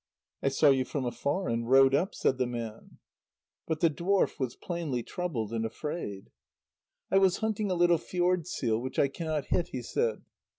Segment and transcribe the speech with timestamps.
[0.41, 2.97] "I saw you from afar and rowed up," said the man.
[3.67, 6.31] But the dwarf was plainly troubled and afraid.
[7.11, 10.23] "I was hunting a little fjord seal which I cannot hit," he said.